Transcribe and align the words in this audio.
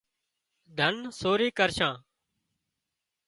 ڌن 0.77 0.95
سورِي 1.19 1.49
ڪرشان 1.57 1.93